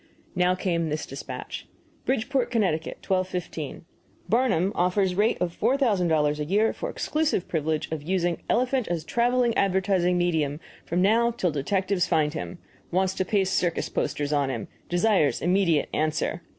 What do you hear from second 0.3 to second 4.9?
Now came this despatch: BRIDGEPORT, CT., 12.15. Barnum